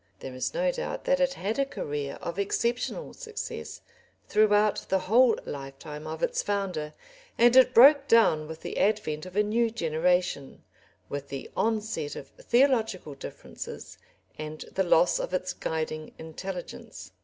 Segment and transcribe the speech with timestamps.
[0.19, 3.81] There is no doubt that it had a career of exceptional success
[4.27, 6.95] throughout the whole lifetime of its founder,
[7.37, 10.63] and it broke down with the advent of a new generation,
[11.07, 13.99] with the onset of theological differences,
[14.39, 17.11] and the loss of its guiding intelligence.